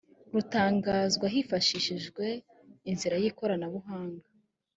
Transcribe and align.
rutangazwa 0.33 1.25
hifashishijwe 1.33 2.25
inzira 2.89 3.15
y 3.21 3.25
ikoranabuhanga 3.29 4.27